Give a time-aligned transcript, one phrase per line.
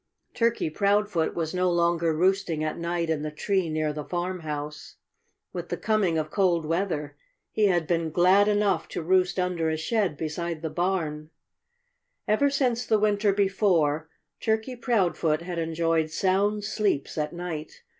[0.33, 4.95] Turkey Proudfoot was no longer roosting at night in the tree near the farmhouse.
[5.53, 7.15] With the coming of cold weather
[7.51, 11.29] he had been glad enough to roost under a shed beside the barn.
[12.27, 14.09] Ever since the winter before,
[14.39, 17.83] Turkey Proudfoot had enjoyed sound sleeps at night.